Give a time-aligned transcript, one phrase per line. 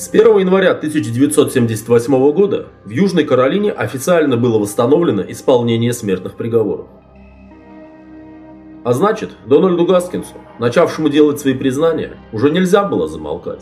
[0.00, 6.86] С 1 января 1978 года в Южной Каролине официально было восстановлено исполнение смертных приговоров.
[8.82, 13.60] А значит, Дональду Гаскинсу, начавшему делать свои признания, уже нельзя было замолкать.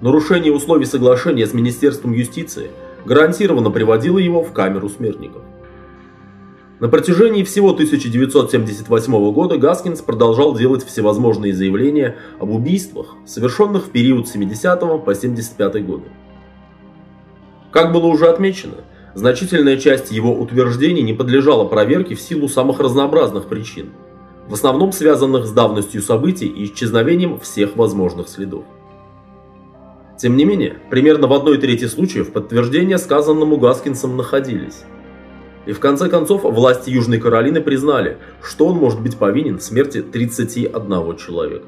[0.00, 2.70] Нарушение условий соглашения с Министерством юстиции
[3.04, 5.42] гарантированно приводило его в камеру смертников.
[6.80, 14.28] На протяжении всего 1978 года Гаскинс продолжал делать всевозможные заявления об убийствах, совершенных в период
[14.28, 16.04] с 70 по 75 годы.
[17.72, 18.76] Как было уже отмечено,
[19.14, 23.90] значительная часть его утверждений не подлежала проверке в силу самых разнообразных причин,
[24.46, 28.62] в основном связанных с давностью событий и исчезновением всех возможных следов.
[30.16, 34.84] Тем не менее, примерно в одной трети случаев подтверждения сказанному Гаскинсом находились.
[35.68, 40.00] И в конце концов власти Южной Каролины признали, что он может быть повинен в смерти
[40.00, 41.66] 31 человека.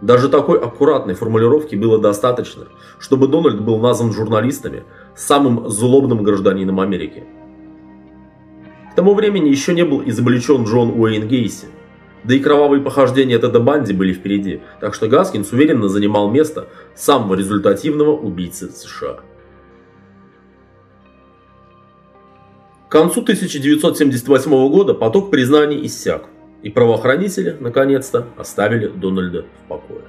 [0.00, 2.64] Даже такой аккуратной формулировки было достаточно,
[2.98, 4.82] чтобы Дональд был назван журналистами
[5.14, 7.22] самым злобным гражданином Америки.
[8.90, 11.66] К тому времени еще не был изобличен Джон Уэйн Гейси,
[12.24, 17.36] да и кровавые похождения Теда Банди были впереди, так что Гаскинс уверенно занимал место самого
[17.36, 19.20] результативного убийцы США.
[22.92, 26.26] К концу 1978 года поток признаний иссяк,
[26.62, 30.02] и правоохранители, наконец-то, оставили Дональда в покое.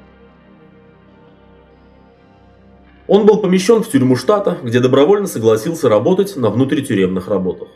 [3.07, 7.69] Он был помещен в тюрьму штата, где добровольно согласился работать на внутритюремных работах.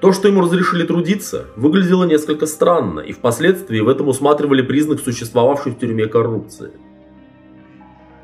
[0.00, 5.70] То, что ему разрешили трудиться, выглядело несколько странно, и впоследствии в этом усматривали признак существовавшей
[5.70, 6.72] в тюрьме коррупции.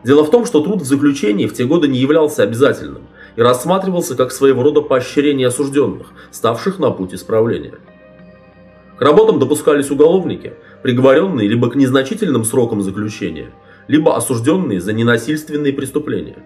[0.02, 3.02] Дело в том, что труд в заключении в те годы не являлся обязательным,
[3.36, 7.74] и рассматривался как своего рода поощрение осужденных, ставших на путь исправления.
[8.96, 13.50] К работам допускались уголовники, приговоренные либо к незначительным срокам заключения,
[13.88, 16.38] либо осужденные за ненасильственные преступления.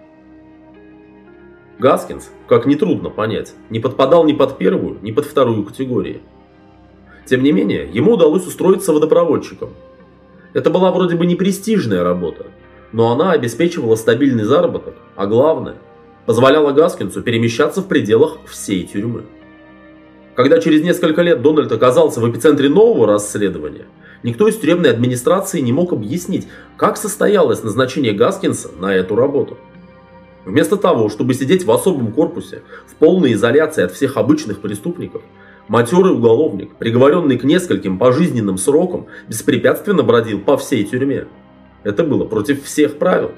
[1.79, 6.21] Гаскинс, как нетрудно понять, не подпадал ни под первую, ни под вторую категории.
[7.25, 9.69] Тем не менее, ему удалось устроиться водопроводчиком.
[10.53, 12.47] Это была вроде бы не престижная работа,
[12.93, 15.75] но она обеспечивала стабильный заработок, а главное,
[16.27, 19.23] позволяла Гаскинсу перемещаться в пределах всей тюрьмы.
[20.35, 23.85] Когда через несколько лет Дональд оказался в эпицентре нового расследования,
[24.21, 29.57] никто из тюремной администрации не мог объяснить, как состоялось назначение Гаскинса на эту работу.
[30.45, 35.21] Вместо того, чтобы сидеть в особом корпусе, в полной изоляции от всех обычных преступников,
[35.69, 41.25] матерый уголовник, приговоренный к нескольким пожизненным срокам, беспрепятственно бродил по всей тюрьме.
[41.83, 43.31] Это было против всех правил.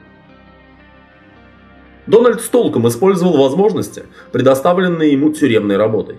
[2.09, 6.15] Дональд с толком использовал возможности, предоставленные ему тюремной работой.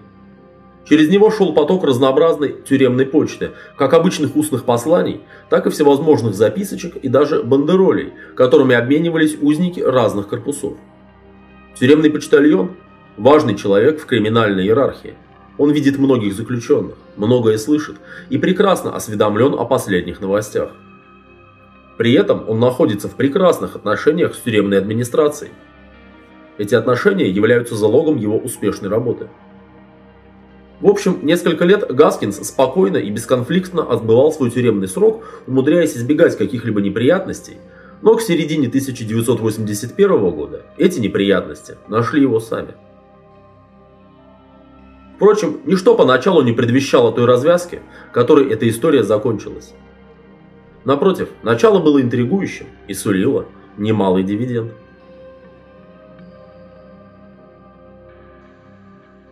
[0.89, 6.95] Через него шел поток разнообразной тюремной почты, как обычных устных посланий, так и всевозможных записочек
[6.95, 10.75] и даже бандеролей, которыми обменивались узники разных корпусов.
[11.77, 12.77] Тюремный почтальон–
[13.17, 15.15] важный человек в криминальной иерархии.
[15.59, 17.97] Он видит многих заключенных, многое слышит
[18.29, 20.71] и прекрасно осведомлен о последних новостях.
[21.99, 25.51] При этом он находится в прекрасных отношениях с тюремной администрацией.
[26.61, 29.29] Эти отношения являются залогом его успешной работы.
[30.83, 36.83] В общем, несколько лет Гаскинс спокойно и бесконфликтно отбывал свой тюремный срок, умудряясь избегать каких-либо
[36.83, 37.57] неприятностей,
[38.03, 42.75] но к середине 1981 года эти неприятности нашли его сами.
[45.17, 47.81] Впрочем, ничто поначалу не предвещало той развязки,
[48.13, 49.73] которой эта история закончилась.
[50.85, 53.47] Напротив, начало было интригующим и сулило
[53.79, 54.73] немалый дивиденд.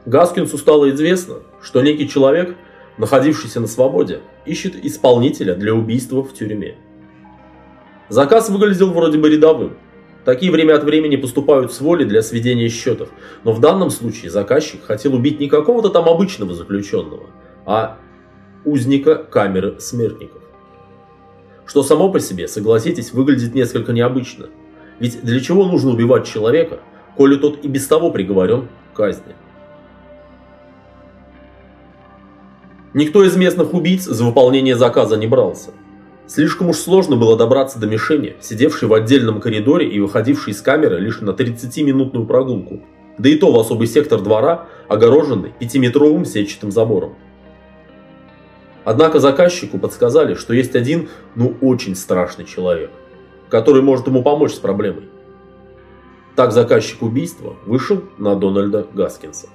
[0.08, 2.56] Гаскинсу стало известно, что некий человек,
[2.96, 6.76] находившийся на свободе, ищет исполнителя для убийства в тюрьме.
[8.08, 9.76] Заказ выглядел вроде бы рядовым.
[10.24, 13.10] Такие время от времени поступают с воли для сведения счетов,
[13.44, 17.26] но в данном случае заказчик хотел убить не какого-то там обычного заключенного,
[17.66, 17.98] а
[18.64, 20.40] узника камеры смертников.
[21.66, 24.46] Что само по себе, согласитесь, выглядит несколько необычно.
[25.00, 26.80] Ведь для чего нужно убивать человека,
[27.14, 29.34] коли тот и без того приговорен к казни?
[32.94, 35.70] Никто из местных убийц за выполнение заказа не брался.
[36.26, 40.98] Слишком уж сложно было добраться до мишени, сидевшей в отдельном коридоре и выходившей из камеры
[40.98, 42.80] лишь на 30-минутную прогулку,
[43.18, 47.14] да и то в особый сектор двора, огороженный пятиметровым сетчатым забором.
[48.84, 52.90] Однако заказчику подсказали, что есть один, ну очень страшный человек,
[53.50, 55.10] который может ему помочь с проблемой.
[56.36, 59.48] Так заказчик убийства вышел на Дональда Гаскинса.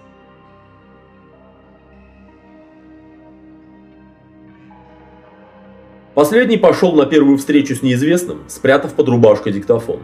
[6.13, 10.01] Последний пошел на первую встречу с неизвестным, спрятав под рубашкой диктофон.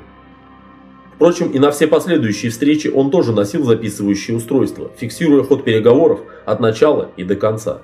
[1.16, 6.62] Впрочем, и на все последующие встречи он тоже носил записывающее устройство, фиксируя ход переговоров от
[6.62, 7.82] начала и до конца.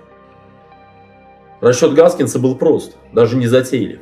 [1.62, 4.00] Расчет Гаскинса был прост, даже не затейлив.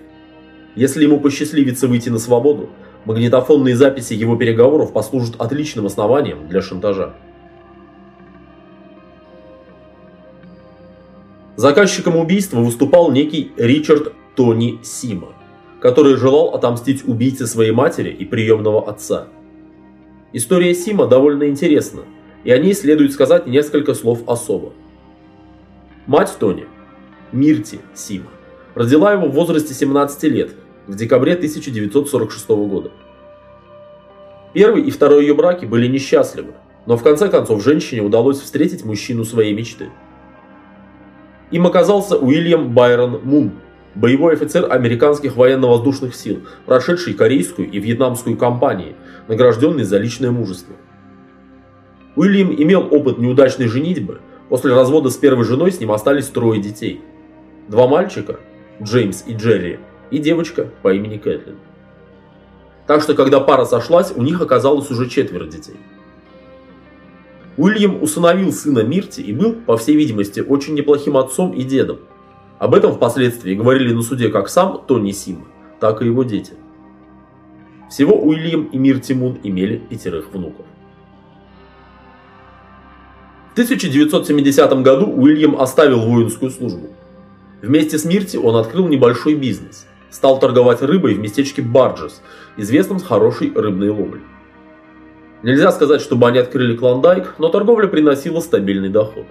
[0.75, 2.70] Если ему посчастливится выйти на свободу,
[3.06, 7.14] магнитофонные записи его переговоров послужат отличным основанием для шантажа.
[11.55, 15.33] Заказчиком убийства выступал некий Ричард Тони Сима,
[15.79, 19.27] который желал отомстить убийце своей матери и приемного отца.
[20.31, 22.01] История Сима довольно интересна,
[22.44, 24.73] и о ней следует сказать несколько слов особо.
[26.07, 26.65] Мать Тони,
[27.31, 28.31] Мирти Сима,
[28.73, 30.51] родила его в возрасте 17 лет,
[30.88, 32.91] в декабре 1946 года.
[34.53, 36.53] Первый и второй ее браки были несчастливы,
[36.88, 39.89] но в конце концов женщине удалось встретить мужчину своей мечты–
[41.53, 43.51] им оказался Уильям Байрон Мун,
[43.94, 48.95] боевой офицер американских военно-воздушных сил, прошедший корейскую и вьетнамскую кампании,
[49.27, 50.75] награжденный за личное мужество.
[52.15, 54.19] Уильям имел опыт неудачной женитьбы,
[54.50, 57.01] после развода с первой женой с ним остались трое детей.
[57.67, 58.39] Два мальчика,
[58.81, 59.79] Джеймс и Джерри,
[60.09, 61.57] и девочка по имени Кэтлин.
[62.88, 65.77] Так что, когда пара сошлась, у них оказалось уже четверо детей.
[67.55, 72.00] Уильям усыновил сына Мирти и был, по всей видимости, очень неплохим отцом и дедом.
[72.57, 75.45] Об этом впоследствии говорили на суде как сам Тони Сим,
[75.79, 76.53] так и его дети.
[77.89, 80.65] Всего Уильям и Мирти Мун имели пятерых внуков.
[83.50, 86.88] В 1970 году Уильям оставил воинскую службу.
[87.61, 89.85] Вместе с Мирти он открыл небольшой бизнес.
[90.09, 92.23] Стал торговать рыбой в местечке Барджес,
[92.57, 94.21] известном с хорошей рыбной ловлей.
[95.44, 99.25] Нельзя сказать, чтобы они открыли клондайк, но торговля приносила стабильный доход.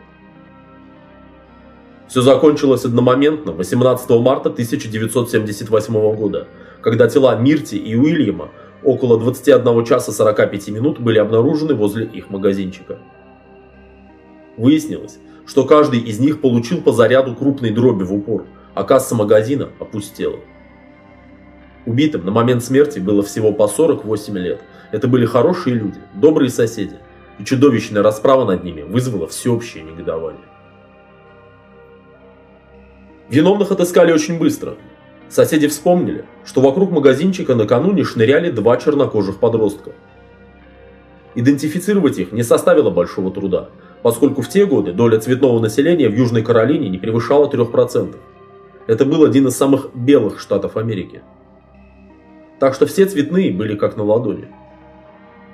[2.06, 6.49] Все закончилось одномоментно 18 марта 1978 года,
[6.82, 8.50] когда тела Мирти и Уильяма
[8.85, 12.99] около 21 часа 45 минут были обнаружены возле их магазинчика.
[14.58, 18.44] Выяснилось, что каждый из них получил по заряду крупной дроби в упор,
[18.75, 20.41] а касса магазина опустела.
[21.84, 24.62] Убитым на момент смерти было всего по 48 лет.
[24.93, 26.96] Это были хорошие люди, добрые соседи.
[27.38, 30.43] И чудовищная расправа над ними вызвала всеобщее негодование.
[33.29, 34.75] Виновных отыскали очень быстро.
[35.29, 39.93] Соседи вспомнили, что вокруг магазинчика накануне шныряли два чернокожих подростка.
[41.34, 43.70] Идентифицировать их не составило большого труда,
[44.02, 48.14] поскольку в те годы доля цветного населения в Южной Каролине не превышала 3%.
[48.87, 51.23] Это был один из самых белых штатов Америки.
[52.62, 54.47] Так что все цветные были как на ладони.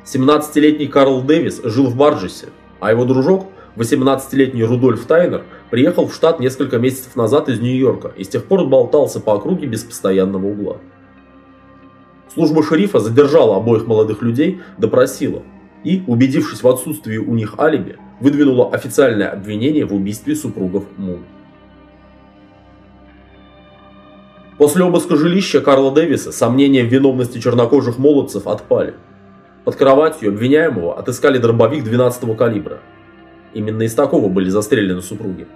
[0.05, 2.49] 17-летний Карл Дэвис жил в Барджесе,
[2.81, 3.47] а его дружок,
[3.77, 8.67] 18-летний Рудольф Тайнер, приехал в штат несколько месяцев назад из Нью-Йорка и с тех пор
[8.67, 10.77] болтался по округе без постоянного угла.
[12.35, 15.43] Служба шерифа задержала обоих молодых людей, допросила
[15.85, 21.21] и, убедившись в отсутствии у них алиби, выдвинула официальное обвинение в убийстве супругов Мун.
[24.59, 28.95] После обыска жилища Карла Дэвиса сомнения в виновности чернокожих молодцев отпали.
[29.65, 32.81] Под кроватью обвиняемого отыскали дробовик 12-го калибра.
[33.55, 35.47] Именно из такого были застрелены супруги.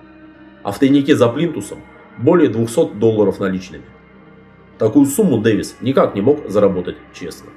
[0.63, 1.79] А в тайнике за плинтусом
[2.17, 3.85] более 200 долларов наличными.
[4.79, 7.51] Такую сумму Дэвис никак не мог заработать честно.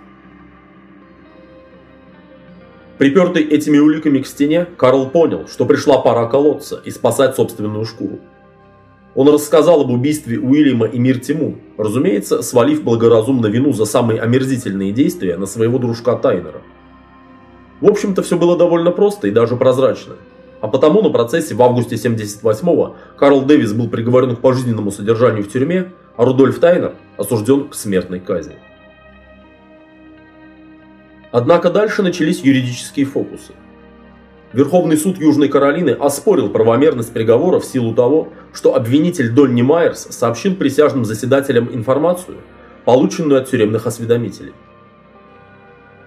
[2.98, 8.20] Припертый этими уликами к стене, Карл понял, что пришла пора колоться и спасать собственную шкуру.
[9.16, 14.92] Он рассказал об убийстве Уильяма и Мир Тиму, разумеется, свалив благоразумно вину за самые омерзительные
[14.92, 16.62] действия на своего дружка Тайнера.
[17.80, 20.16] В общем-то, все было довольно просто и даже прозрачно.
[20.60, 25.50] А потому на процессе в августе 78-го Карл Дэвис был приговорен к пожизненному содержанию в
[25.50, 28.56] тюрьме, а Рудольф Тайнер осужден к смертной казни.
[31.32, 33.54] Однако дальше начались юридические фокусы.
[34.56, 40.56] Верховный суд Южной Каролины оспорил правомерность приговора в силу того, что обвинитель Донни Майерс сообщил
[40.56, 42.38] присяжным заседателям информацию,
[42.86, 44.54] полученную от тюремных осведомителей.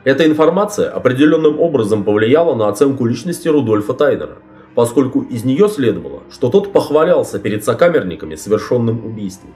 [0.05, 4.39] Эта информация определенным образом повлияла на оценку личности Рудольфа Тайнера,
[4.75, 9.53] поскольку из нее следовало, что тот похвалялся перед сокамерниками совершенным убийством.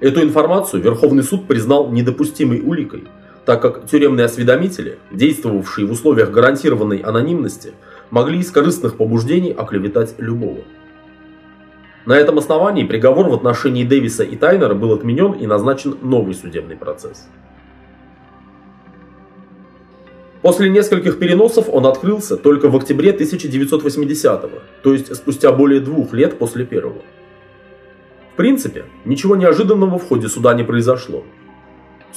[0.00, 3.04] Эту информацию Верховный суд признал недопустимой уликой–
[3.46, 7.72] так как тюремные осведомители, действовавшие в условиях гарантированной анонимности,
[8.10, 10.58] могли из корыстных побуждений оклеветать любого.
[12.06, 16.76] На этом основании приговор в отношении Дэвиса и Тайнера был отменен и назначен новый судебный
[16.76, 17.28] процесс.
[20.42, 26.38] После нескольких переносов он открылся только в октябре 1980-го, то есть спустя более двух лет
[26.38, 27.02] после первого.
[28.32, 31.24] В принципе, ничего неожиданного в ходе суда не произошло.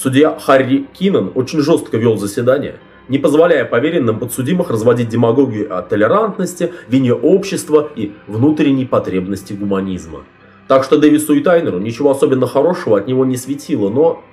[0.02, 2.76] Судья Харри Киннон очень жестко вел заседание,
[3.08, 10.24] не позволяя поверенным подсудимых разводить демагогию о толерантности, вине общества и внутренней потребности гуманизма.
[10.68, 14.24] Так что Дэвису и Тайнеру ничего особенно хорошего от него не светило, но...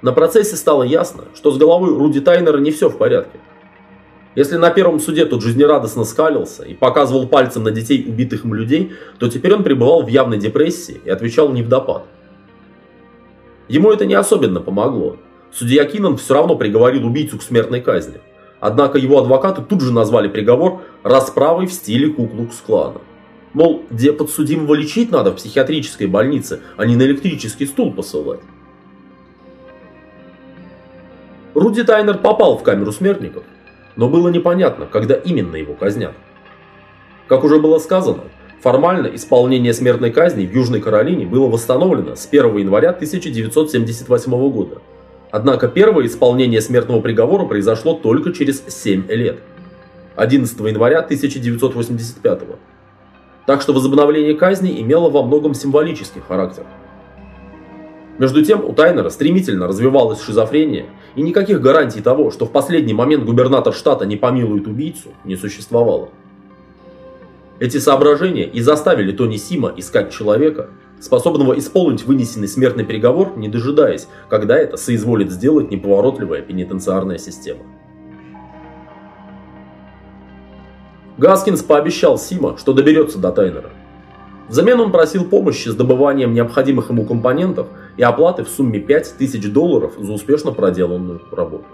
[0.00, 3.40] На процессе стало ясно, что с головой Руди Тайнера не все в порядке.
[4.36, 8.92] Если на первом суде тот жизнерадостно скалился и показывал пальцем на детей убитых им людей,
[9.18, 12.04] то теперь он пребывал в явной депрессии и отвечал не в допад.
[13.72, 15.16] Ему это не особенно помогло.
[15.50, 18.20] Судья Киннон все равно приговорил убийцу к смертной казни.
[18.60, 23.00] Однако его адвокаты тут же назвали приговор расправой в стиле Куклукс-клана.
[23.54, 28.40] Мол, где подсудимого лечить надо в психиатрической больнице, а не на электрический стул посылать.
[31.54, 33.44] Руди Тайнер попал в камеру смертников,
[33.96, 36.12] но было непонятно, когда именно его казнят.
[37.26, 38.24] Как уже было сказано,
[38.62, 44.78] формально исполнение смертной казни в Южной Каролине было восстановлено с 1 января 1978 года.
[45.32, 49.40] Однако первое исполнение смертного приговора произошло только через 7 лет,
[50.14, 52.58] 11 января 1985 года.
[53.46, 56.64] Так что возобновление казни имело во многом символический характер.
[58.18, 63.24] Между тем, у Тайнера стремительно развивалась шизофрения, и никаких гарантий того, что в последний момент
[63.24, 66.10] губернатор штата не помилует убийцу, не существовало.
[67.62, 74.08] Эти соображения и заставили Тони Сима искать человека, способного исполнить вынесенный смертный приговор, не дожидаясь,
[74.28, 77.60] когда это соизволит сделать неповоротливая пенитенциарная система.
[81.18, 83.70] Гаскинс пообещал Сима, что доберется до Тайнера.
[84.48, 89.92] Взамен он просил помощи с добыванием необходимых ему компонентов и оплаты в сумме 5000 долларов
[90.00, 91.66] за успешно проделанную работу.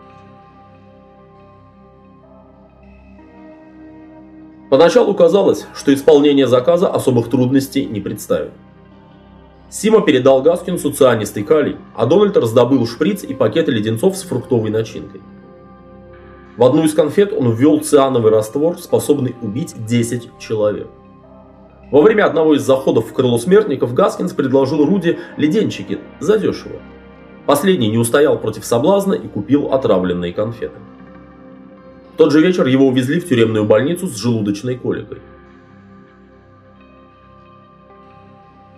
[4.70, 8.52] Поначалу казалось, что исполнение заказа особых трудностей не представит.
[9.70, 15.20] Сима передал Гаскинсу цианистый калий, а Дональд раздобыл шприц и пакеты леденцов с фруктовой начинкой.
[16.56, 20.88] В одну из конфет он ввел циановый раствор, способный убить 10 человек.
[21.90, 26.76] Во время одного из заходов в крыло смертников Гаскинс предложил Руди леденчики задешево.
[27.46, 30.76] Последний не устоял против соблазна и купил отравленные конфеты.
[32.18, 35.18] Тот же вечер его увезли в тюремную больницу с желудочной коликой.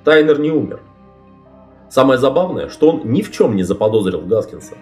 [0.05, 0.81] Тайнер не умер.
[1.89, 4.75] Самое забавное, что он ни в чем не заподозрил Гаскинса.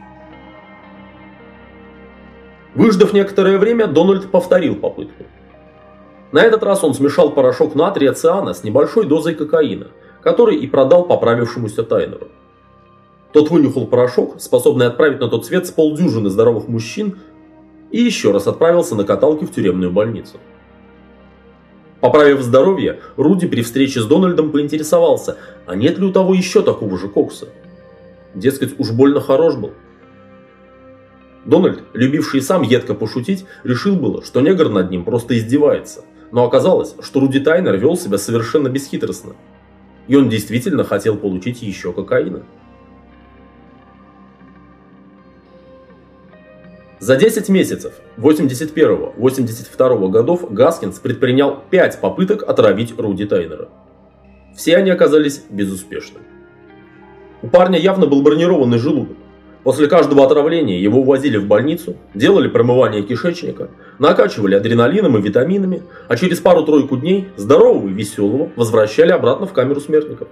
[2.75, 5.25] Выждав некоторое время, Дональд повторил попытку.
[6.33, 9.87] На этот раз он смешал порошок натрия циана с небольшой дозой кокаина,
[10.21, 12.27] который и продал поправившемуся Тайнеру.
[13.33, 17.19] Тот вынюхал порошок, способный отправить на тот свет с полдюжины здоровых мужчин,
[17.91, 20.39] и еще раз отправился на каталке в тюремную больницу.
[22.01, 26.97] Поправив здоровье, Руди при встрече с Дональдом поинтересовался, а нет ли у того еще такого
[26.97, 27.49] же кокса.
[28.35, 29.73] Дескать, уж больно хорош был.
[31.45, 36.05] Дональд, любивший сам едко пошутить, решил было, что негр над ним просто издевается.
[36.31, 39.35] Но оказалось, что Руди Тайнер вел себя совершенно бесхитростно.
[40.09, 42.43] И он действительно хотел получить еще кокаина.
[47.01, 53.69] За 10 месяцев 81-82 годов Гаскинс предпринял 5 попыток отравить Руди Тайнера.
[54.57, 56.25] Все они оказались безуспешными.
[57.43, 59.17] У парня явно был бронированный желудок,
[59.65, 66.17] После каждого отравления его увозили в больницу, делали промывание кишечника, накачивали адреналином и витаминами, а
[66.17, 70.29] через пару-тройку дней здорового и веселого возвращали обратно в камеру смертников.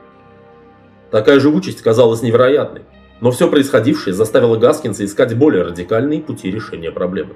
[1.10, 2.82] Такая живучесть казалась невероятной,
[3.20, 7.34] но все происходившее заставило Гаскинса искать более радикальные пути решения проблемы.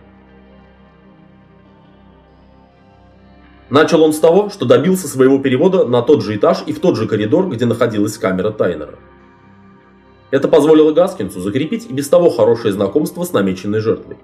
[3.71, 6.97] Начал он с того, что добился своего перевода на тот же этаж и в тот
[6.97, 8.99] же коридор, где находилась камера Тайнера.
[10.33, 14.17] Это позволило Гаскинсу закрепить и без того хорошее знакомство с намеченной жертвой.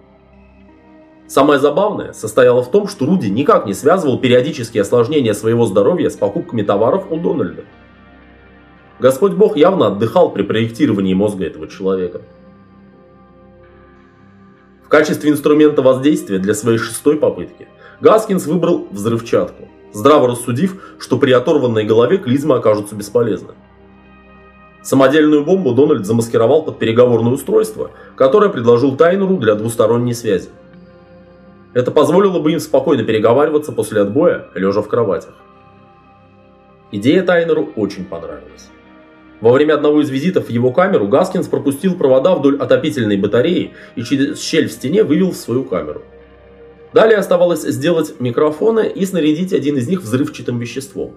[1.29, 6.17] Самое забавное состояло в том, что Руди никак не связывал периодические осложнения своего здоровья с
[6.17, 7.65] покупками товаров у Дональда.
[8.99, 12.23] Господь Бог явно отдыхал при проектировании мозга этого человека.
[14.83, 17.69] В качестве инструмента воздействия для своей шестой попытки
[18.01, 23.55] Гаскинс выбрал взрывчатку, здраво рассудив, что при оторванной голове клизмы окажутся бесполезны.
[24.83, 30.49] Самодельную бомбу Дональд замаскировал под переговорное устройство, которое предложил Тайнеру для двусторонней связи.
[31.75, 35.35] Это позволило бы им спокойно переговариваться после отбоя, лежа в кроватях.
[36.93, 38.71] Идея Тайнеру очень понравилась.
[39.41, 44.03] Во время одного из визитов в его камеру Гаскинс пропустил провода вдоль отопительной батареи и
[44.03, 46.03] через щель в стене вывел в свою камеру.
[46.95, 51.13] Далее оставалось сделать микрофоны и снарядить один из них взрывчатым веществом.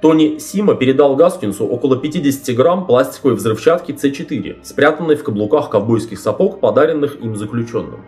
[0.00, 6.60] Тони Сима передал Гаскинсу около 50 грамм пластиковой взрывчатки С4, спрятанной в каблуках ковбойских сапог,
[6.60, 8.04] подаренных им заключенным.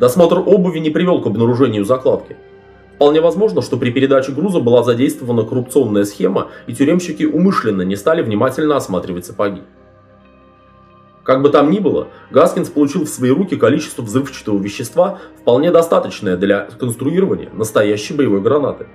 [0.00, 2.36] Досмотр обуви не привел к обнаружению закладки.
[3.00, 8.20] Вполне возможно, что при передаче груза была задействована коррупционная схема, и тюремщики умышленно не стали
[8.20, 9.62] внимательно осматривать сапоги.
[11.22, 16.36] Как бы там ни было, Гаскинс получил в свои руки количество взрывчатого вещества, вполне достаточное
[16.36, 18.86] для конструирования настоящей боевой гранаты.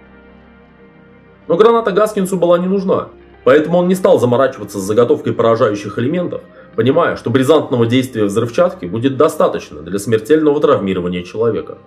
[1.47, 3.07] Но граната Гаскинсу была не нужна,
[3.43, 6.41] поэтому он не стал заморачиваться с заготовкой поражающих элементов,
[6.75, 11.79] понимая, что бризантного действия взрывчатки будет достаточно для смертельного травмирования человека.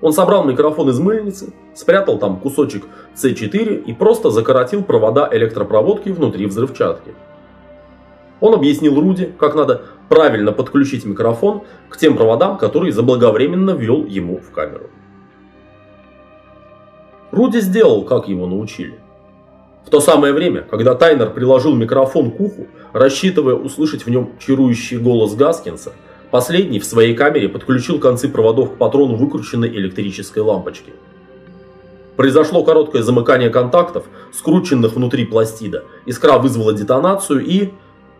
[0.00, 2.86] Он собрал микрофон из мыльницы, спрятал там кусочек
[3.16, 7.14] С4 и просто закоротил провода электропроводки внутри взрывчатки.
[8.40, 14.38] Он объяснил Руди, как надо правильно подключить микрофон к тем проводам, которые заблаговременно ввел ему
[14.38, 14.90] в камеру.
[17.32, 18.98] Руди сделал, как его научили.
[19.84, 24.98] В то самое время, когда Тайнер приложил микрофон к уху, рассчитывая услышать в нем чарующий
[24.98, 25.92] голос Гаскинса,
[26.30, 30.92] последний в своей камере подключил концы проводов к патрону выкрученной электрической лампочки.
[32.16, 37.70] Произошло короткое замыкание контактов, скрученных внутри пластида, искра вызвала детонацию и...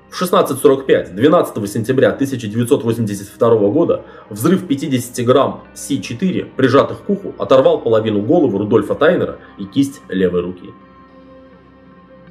[0.08, 8.22] В 16.45, 12 сентября 1982 года, взрыв 50 грамм С4, прижатых к уху, оторвал половину
[8.22, 10.70] головы Рудольфа Тайнера и кисть левой руки.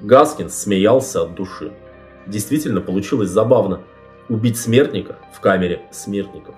[0.01, 1.71] Гаскинс смеялся от души.
[2.25, 3.81] Действительно получилось забавно.
[4.29, 6.55] Убить смертника в камере смертников.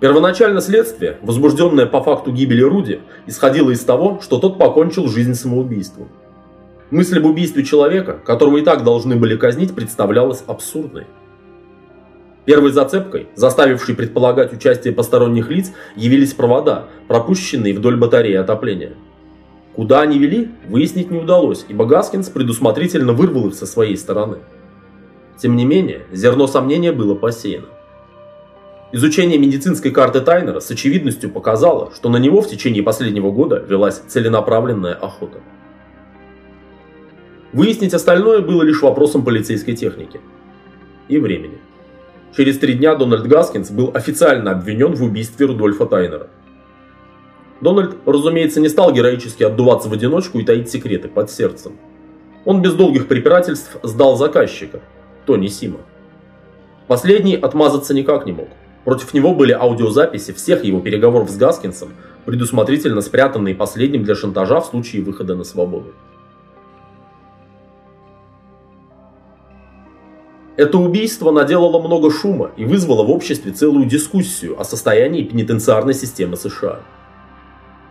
[0.00, 6.08] Первоначально следствие, возбужденное по факту гибели Руди, исходило из того, что тот покончил жизнь самоубийством.
[6.90, 11.06] Мысль об убийстве человека, которого и так должны были казнить, представлялась абсурдной.
[12.46, 18.94] Первой зацепкой, заставившей предполагать участие посторонних лиц, явились провода, пропущенные вдоль батареи отопления.
[19.74, 24.38] Куда они вели, выяснить не удалось, ибо Гаскинс предусмотрительно вырвал их со своей стороны.
[25.38, 27.66] Тем не менее, зерно сомнения было посеяно.
[28.92, 34.02] Изучение медицинской карты Тайнера с очевидностью показало, что на него в течение последнего года велась
[34.08, 35.38] целенаправленная охота.
[37.52, 40.20] Выяснить остальное было лишь вопросом полицейской техники
[41.08, 41.58] и времени.
[42.36, 46.28] Через три дня Дональд Гаскинс был официально обвинен в убийстве Рудольфа Тайнера.
[47.60, 51.72] Дональд, разумеется, не стал героически отдуваться в одиночку и таить секреты под сердцем.
[52.44, 54.80] Он без долгих препирательств сдал заказчика,
[55.26, 55.80] Тони Сима.
[56.86, 58.48] Последний отмазаться никак не мог.
[58.84, 61.90] Против него были аудиозаписи всех его переговоров с Гаскинсом,
[62.24, 65.92] предусмотрительно спрятанные последним для шантажа в случае выхода на свободу.
[70.56, 76.36] Это убийство наделало много шума и вызвало в обществе целую дискуссию о состоянии пенитенциарной системы
[76.36, 76.80] США.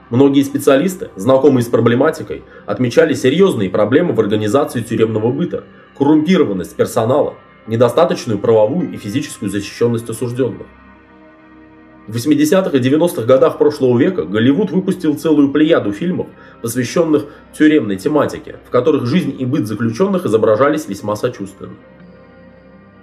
[0.10, 5.66] Многие специалисты, знакомые с проблематикой, отмечали серьезные проблемы в организации тюремного быта,
[5.98, 7.36] коррумпированность персонала,
[7.68, 10.66] недостаточную правовую и физическую защищенность осужденных.
[12.08, 16.26] В 80-х и 90-х годах прошлого века Голливуд выпустил целую плеяду фильмов,
[16.64, 21.76] посвященных тюремной тематике, в которых жизнь и быт заключенных изображались весьма сочувственно.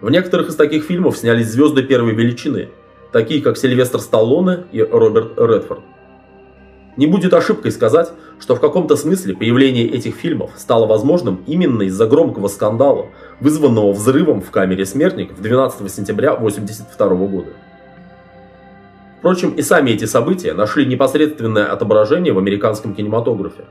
[0.00, 2.70] В некоторых из таких фильмов снялись звезды первой величины,
[3.12, 5.82] такие как Сильвестр Сталлоне и Роберт Редфорд.
[6.96, 12.06] Не будет ошибкой сказать, что в каком-то смысле появление этих фильмов стало возможным именно из-за
[12.06, 13.08] громкого скандала,
[13.40, 17.50] вызванного взрывом в камере смертников 12 сентября 1982 года.
[19.18, 23.64] Впрочем, и сами эти события нашли непосредственное отображение в американском кинематографе.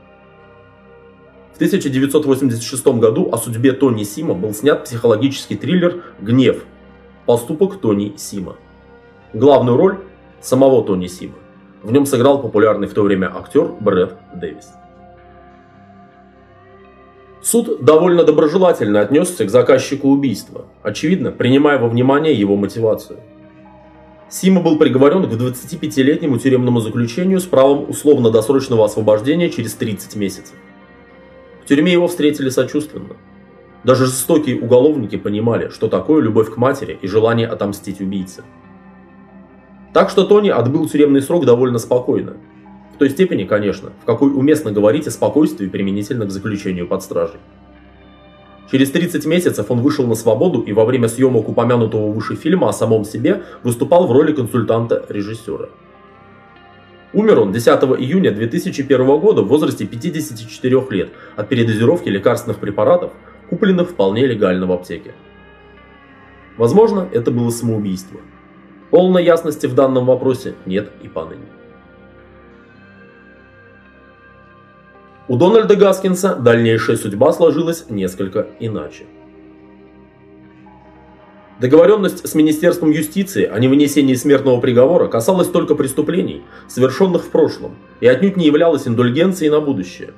[1.52, 6.64] В 1986 году о судьбе Тони Сима был снят психологический триллер «Гнев.
[7.24, 8.56] Поступок Тони Сима».
[9.32, 9.98] Главную роль–
[10.42, 11.34] самого Тони Сима.
[11.82, 14.72] В нем сыграл популярный в то время актер Брэд Дэвис.
[17.42, 23.20] Суд довольно доброжелательно отнесся к заказчику убийства, очевидно, принимая во внимание его мотивацию–
[24.28, 30.56] Сима был приговорен к 25-летнему тюремному заключению с правом условно-досрочного освобождения через 30 месяцев.
[31.62, 33.16] В тюрьме его встретили сочувственно.
[33.84, 38.42] Даже жестокие уголовники понимали, что такое любовь к матери и желание отомстить убийце.
[39.96, 42.34] Так что Тони отбыл тюремный срок довольно спокойно.
[42.94, 47.40] В той степени, конечно, в какой уместно говорить о спокойствии применительно к заключению под стражей.
[48.70, 52.74] Через 30 месяцев он вышел на свободу и во время съемок упомянутого выше фильма о
[52.74, 55.70] самом себе выступал в роли консультанта режиссера.
[57.14, 57.66] Умер он 10
[57.98, 63.12] июня 2001 года в возрасте 54 лет от передозировки лекарственных препаратов,
[63.48, 65.14] купленных вполне легально в аптеке.
[66.58, 68.20] Возможно, это было самоубийство.
[68.90, 71.46] Полной ясности в данном вопросе нет и поныне.
[75.28, 79.06] У Дональда Гаскинса дальнейшая судьба сложилась несколько иначе.
[81.58, 88.06] Договоренность с Министерством юстиции о невынесении смертного приговора касалась только преступлений, совершенных в прошлом, и
[88.06, 90.10] отнюдь не являлась индульгенцией на будущее.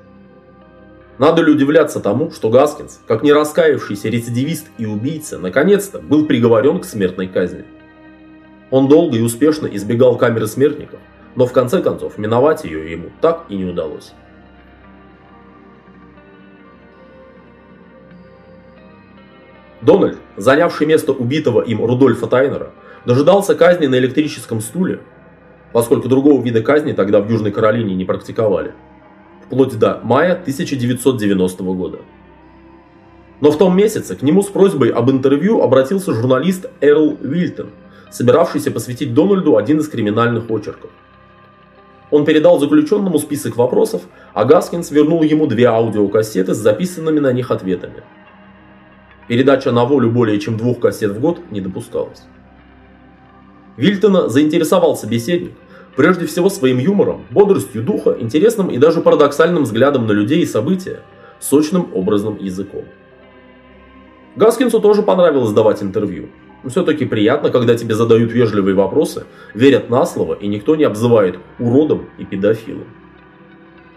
[1.18, 6.80] Надо ли удивляться тому, что Гаскинс, как не раскаявшийся рецидивист и убийца, наконец-то был приговорен
[6.80, 7.64] к смертной казни.
[8.70, 11.00] Он долго и успешно избегал камеры смертников,
[11.36, 14.12] но в конце концов миновать ее ему так и не удалось.
[19.80, 22.70] Дональд, занявший место убитого им Рудольфа Тайнера,
[23.06, 25.00] дожидался казни на электрическом стуле,
[25.72, 28.72] поскольку другого вида казни тогда в Южной Каролине не практиковали,
[29.46, 32.00] вплоть до мая 1990 года.
[33.40, 37.70] Но в том месяце к нему с просьбой об интервью обратился журналист Эрл Вильтон,
[38.10, 40.90] собиравшийся посвятить Дональду один из криминальных очерков.
[42.10, 47.50] Он передал заключенному список вопросов, а Гаскинс вернул ему две аудиокассеты с записанными на них
[47.50, 48.02] ответами–
[49.28, 52.24] Передача на волю более чем двух кассет в год не допускалась.
[53.76, 55.52] Вильтона заинтересовал собеседник,
[55.94, 61.02] прежде всего своим юмором, бодростью духа, интересным и даже парадоксальным взглядом на людей и события,
[61.40, 62.86] сочным образным языком.
[64.34, 66.30] Гаскинсу тоже понравилось давать интервью.
[66.62, 71.38] Но все-таки приятно, когда тебе задают вежливые вопросы, верят на слово и никто не обзывает
[71.58, 72.86] уродом и педофилом.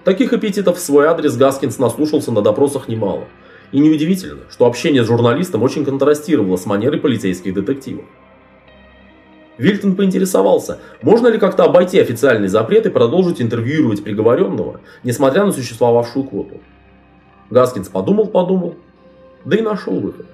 [0.04, 3.26] Таких эпитетов в свой адрес Гаскинс наслушался на допросах немало–
[3.72, 8.06] и неудивительно, что общение с журналистом очень контрастировало с манерой полицейских детективов.
[9.58, 16.26] Вильтон поинтересовался, можно ли как-то обойти официальный запрет и продолжить интервьюировать приговоренного, несмотря на существовавшую
[16.26, 16.62] квоту.
[17.50, 18.76] Гаскинс подумал-подумал,
[19.46, 20.26] да и нашел выход.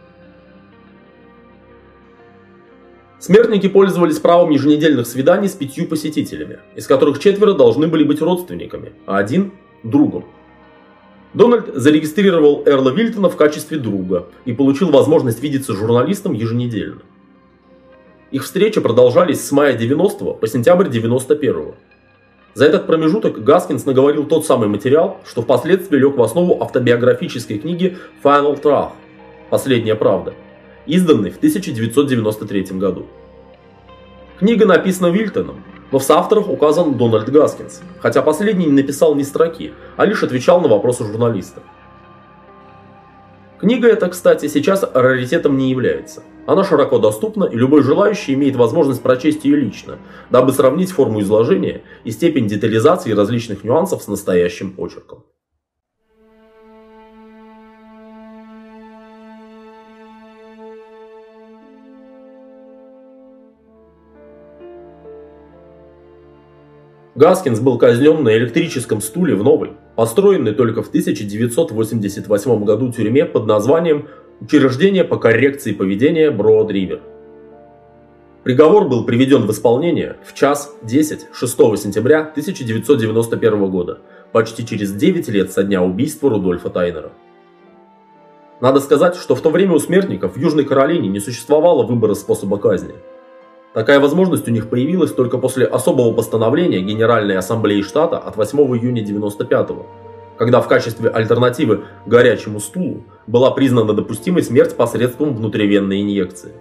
[3.20, 8.94] Смертники пользовались правом еженедельных свиданий с пятью посетителями, из которых четверо должны были быть родственниками,
[9.08, 9.54] а один–
[9.84, 10.26] другом.
[11.34, 17.02] Дональд зарегистрировал Эрла Вильтона в качестве друга и получил возможность видеться с журналистом еженедельно.
[18.30, 21.74] Их встречи продолжались с мая 90 по сентябрь 91
[22.54, 27.98] За этот промежуток Гаскинс наговорил тот самый материал, что впоследствии лег в основу автобиографической книги
[28.24, 28.92] Final Truth–
[29.50, 30.34] «Последняя правда»,
[30.88, 33.06] изданной в 1993 году.
[34.40, 39.74] Книга написана Вильтоном, но в соавторах указан Дональд Гаскинс, хотя последний не написал ни строки,
[39.96, 41.62] а лишь отвечал на вопросы журналиста.
[43.60, 46.22] Книга эта, кстати, сейчас раритетом не является.
[46.46, 49.98] Она широко доступна, и любой желающий имеет возможность прочесть ее лично,
[50.30, 55.24] дабы сравнить форму изложения и степень детализации различных нюансов с настоящим очерком.
[67.18, 73.48] Гаскинс был казнен на электрическом стуле в новой, построенной только в 1988 году тюрьме под
[73.48, 74.08] названием
[74.40, 77.02] «Учреждение по коррекции поведения Броуд-Ривер».
[78.44, 83.98] Приговор был приведен в исполнение в час 10 6 сентября 1991 года,
[84.32, 87.12] почти через 9 лет со дня убийства Рудольфа Тайнера.
[88.62, 92.60] Надо сказать, что в то время у смертников в Южной Каролине не существовало выбора способа
[92.60, 92.94] казни–
[93.74, 99.02] Такая возможность у них появилась только после особого постановления Генеральной Ассамблеи Штата от 8 июня
[99.02, 99.70] 1995
[100.38, 106.52] когда в качестве альтернативы горячему стулу была признана допустимой смерть посредством внутривенной инъекции.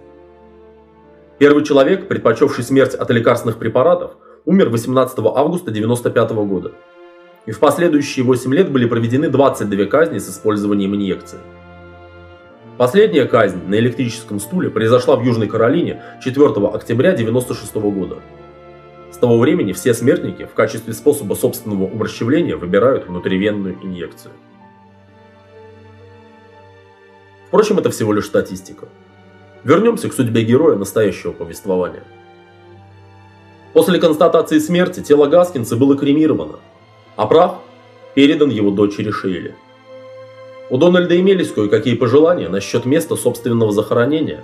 [1.37, 4.13] Первый человек, предпочевший смерть от лекарственных препаратов,
[4.45, 6.71] умер 18 августа 1995 года.
[7.45, 11.37] И в последующие 8 лет были проведены 22 казни с использованием инъекции.
[12.77, 18.17] Последняя казнь на электрическом стуле произошла в Южной Каролине 4 октября 1996 года.
[19.11, 24.31] С того времени все смертники в качестве способа собственного умерщвления выбирают внутривенную инъекцию.
[27.47, 28.87] Впрочем, это всего лишь статистика.
[29.63, 32.03] Вернемся к судьбе героя настоящего повествования.
[33.73, 36.59] После констатации смерти тело Гаскинса было кремировано,
[37.15, 37.55] а прах
[38.13, 39.55] передан его дочери Шейли–
[40.69, 44.43] у Дональда имелись кое-какие пожелания насчет места собственного захоронения,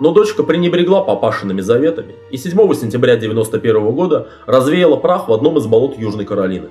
[0.00, 5.66] но дочка пренебрегла папашиными заветами и 7 сентября 1991 года развеяла прах в одном из
[5.66, 6.68] болот Южной Каролины.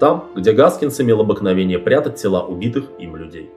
[0.00, 3.50] Там, где Гаскинс имел обыкновение прятать тела убитых им людей.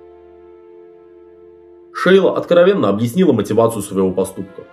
[1.91, 4.63] Шейла откровенно объяснила мотивацию своего поступка.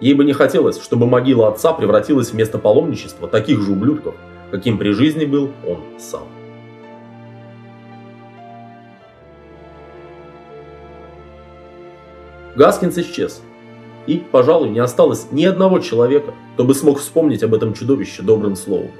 [0.00, 4.14] Ей бы не хотелось, чтобы могила отца превратилась в место паломничества таких же ублюдков,
[4.50, 6.26] каким при жизни был он сам.
[12.54, 13.42] Гаскинс исчез.
[14.06, 18.56] И, пожалуй, не осталось ни одного человека, кто бы смог вспомнить об этом чудовище добрым
[18.56, 18.90] словом.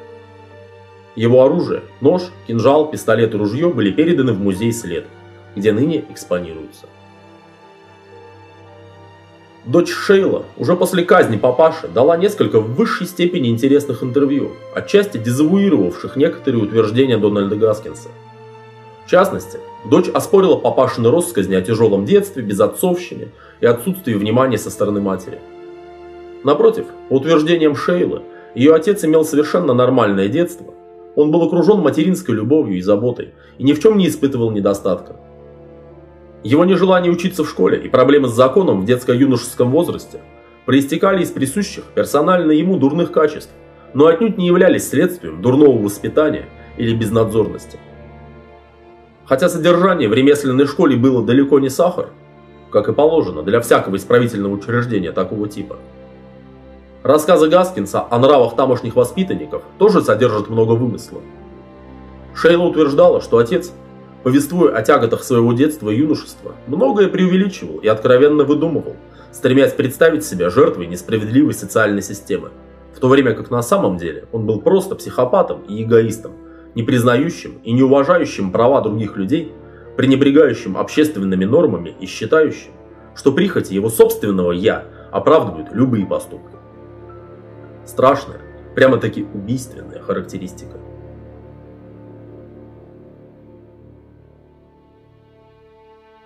[1.17, 5.07] Его оружие, нож, кинжал, пистолет и ружье были переданы в музей след,
[5.55, 6.87] где ныне экспонируются.
[9.65, 16.17] Дочь Шейла уже после казни папаши дала несколько в высшей степени интересных интервью, отчасти дезавуировавших
[16.17, 18.09] некоторые утверждения Дональда Гаскинса.
[19.12, 23.29] Частности, дочь оспорила папашины россказни о тяжелом детстве, безотцовщине
[23.61, 25.38] и отсутствии внимания со стороны матери.
[26.44, 28.22] Напротив, по утверждениям Шейлы,
[28.55, 30.72] ее отец имел совершенно нормальное детство.
[31.14, 35.16] Он был окружен материнской любовью и заботой и ни в чем не испытывал недостатка.
[36.42, 40.20] Его нежелание учиться в школе и проблемы с законом в детско-юношеском возрасте
[40.64, 43.53] проистекали из присущих персонально ему дурных качеств,
[43.92, 46.46] но отнюдь не являлись следствием дурного воспитания
[46.79, 47.79] или безнадзорности.
[49.27, 52.11] Хотя содержание в ремесленной школе было далеко не сахар,
[52.71, 55.77] как и положено для всякого исправительного учреждения такого типа.
[57.03, 61.21] Рассказы Гаскинса о нравах тамошних воспитанников тоже содержат много вымысла.
[62.35, 63.73] Шейла утверждала, что отец
[64.23, 68.97] повествуя о тяготах своего детства и юношества, многое преувеличивал и откровенно выдумывал,
[69.33, 72.51] стремясь представить себя жертвой несправедливой социальной системы,
[72.95, 76.33] в то время как на самом деле он был просто психопатом и эгоистом,
[76.75, 79.53] не признающим и не уважающим права других людей,
[79.97, 82.73] пренебрегающим общественными нормами и считающим,
[83.15, 86.57] что прихоти его собственного «я» оправдывают любые поступки.
[87.85, 88.41] Страшная,
[88.75, 90.79] прямо-таки убийственная характеристика.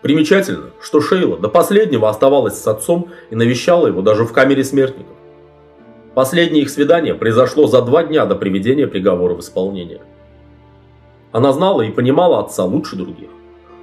[0.02, 5.16] Примечательно, что Шейла до последнего оставалась с отцом и навещала его даже в камере смертников.
[6.14, 10.02] Последнее их свидание произошло за два дня до приведения приговора в исполнение.
[11.36, 13.28] Она знала и понимала отца лучше других.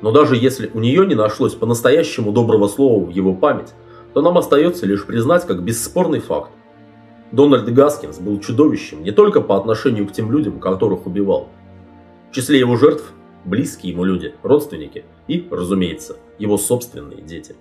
[0.02, 3.76] Но даже если у нее не нашлось по-настоящему доброго слова в его память,
[4.16, 6.50] то нам остается лишь признать как бесспорный факт.
[7.32, 11.50] Дональд Гаскинс был чудовищем не только по отношению к тем людям, которых убивал.
[12.32, 13.14] В числе его жертв
[13.46, 17.56] близкие ему люди, родственники и, разумеется, его собственные дети.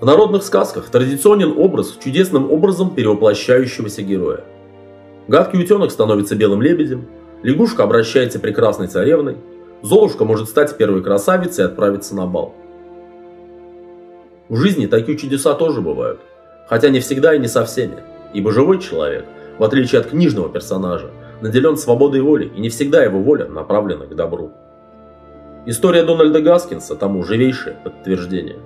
[0.00, 4.44] В народных сказках традиционен образ чудесным образом перевоплощающегося героя.
[5.28, 7.06] Гадкий утенок становится белым лебедем,
[7.42, 9.36] лягушка обращается прекрасной царевной,
[9.82, 12.54] Золушка может стать первой красавицей и отправиться на бал.
[14.48, 16.20] В жизни такие чудеса тоже бывают,
[16.68, 17.96] хотя не всегда и не со всеми,
[18.32, 19.26] ибо живой человек–
[19.58, 24.14] в отличие от книжного персонажа, наделен свободой воли, и не всегда его воля направлена к
[24.14, 24.52] добру.
[25.66, 28.58] История Дональда Гаскинса тому живейшее подтверждение.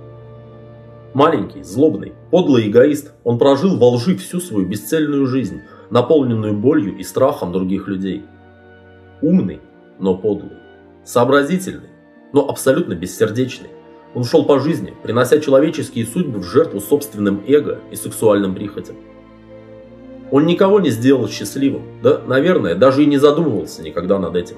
[1.14, 7.02] Маленький, злобный, подлый эгоист, он прожил во лжи всю свою бесцельную жизнь, наполненную болью и
[7.02, 8.24] страхом других людей.
[9.22, 9.60] Умный,
[9.98, 10.52] но подлый.
[11.04, 11.88] Сообразительный,
[12.32, 13.70] но абсолютно бессердечный.
[14.14, 18.96] Он шел по жизни, принося человеческие судьбы в жертву собственным эго и сексуальным прихотям.
[20.30, 24.56] Он никого не сделал счастливым, да, наверное, даже и не задумывался никогда над этим.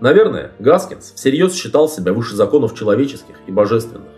[0.00, 4.12] Наверное, Гаскинс всерьез считал себя выше законов человеческих и божественных.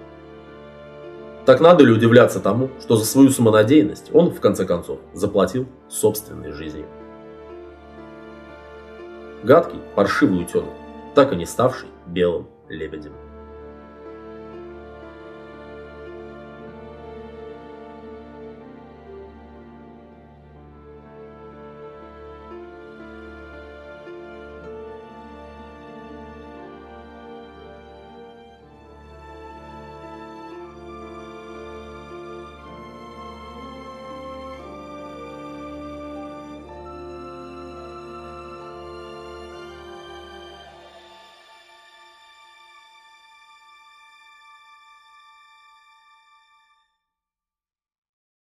[1.46, 6.53] Так надо ли удивляться тому, что за свою самонадеянность он, в конце концов, заплатил собственной
[6.53, 6.87] жизнью.
[9.42, 10.74] Гадкий, паршивый утенок,
[11.14, 13.12] так и не ставший белым лебедем.